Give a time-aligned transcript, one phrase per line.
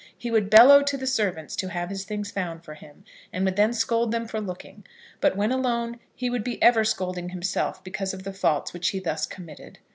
[0.17, 3.55] He would bellow to the servants to have his things found for him, and would
[3.55, 4.83] then scold them for looking.
[5.19, 8.99] But when alone he would be ever scolding himself because of the faults which he
[8.99, 9.77] thus committed.